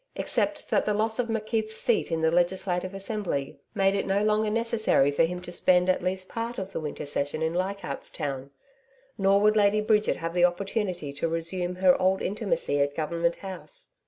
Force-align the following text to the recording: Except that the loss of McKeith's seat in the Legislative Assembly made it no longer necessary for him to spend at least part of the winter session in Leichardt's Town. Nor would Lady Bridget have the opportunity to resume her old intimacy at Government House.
Except 0.15 0.69
that 0.71 0.85
the 0.87 0.95
loss 0.95 1.19
of 1.19 1.27
McKeith's 1.27 1.75
seat 1.77 2.11
in 2.11 2.21
the 2.21 2.31
Legislative 2.31 2.91
Assembly 2.95 3.59
made 3.75 3.93
it 3.93 4.07
no 4.07 4.23
longer 4.23 4.49
necessary 4.49 5.11
for 5.11 5.25
him 5.25 5.39
to 5.41 5.51
spend 5.51 5.91
at 5.91 6.01
least 6.01 6.27
part 6.27 6.57
of 6.57 6.71
the 6.73 6.79
winter 6.79 7.05
session 7.05 7.43
in 7.43 7.53
Leichardt's 7.53 8.09
Town. 8.09 8.49
Nor 9.19 9.41
would 9.41 9.55
Lady 9.55 9.79
Bridget 9.79 10.15
have 10.17 10.33
the 10.33 10.43
opportunity 10.43 11.13
to 11.13 11.27
resume 11.29 11.75
her 11.75 12.01
old 12.01 12.23
intimacy 12.23 12.81
at 12.81 12.95
Government 12.95 13.35
House. 13.35 13.91